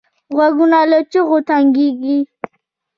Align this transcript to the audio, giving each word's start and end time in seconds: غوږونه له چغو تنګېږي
غوږونه 0.35 0.79
له 0.91 0.99
چغو 1.11 1.37
تنګېږي 1.47 2.17